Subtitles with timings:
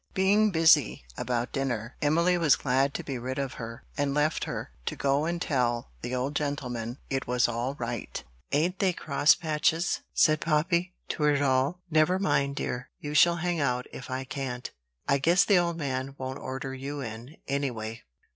[0.15, 4.71] Being busy about dinner, Emily was glad to be rid of her, and left her,
[4.87, 8.23] to go and tell the old gentleman it was all right.
[8.51, 11.81] "Ain't they crosspatches?" said Poppy to her doll.
[11.91, 14.71] "Never mind, dear: you shall hang out, if I can't.
[15.07, 18.01] I guess the old man won't order you in, any way."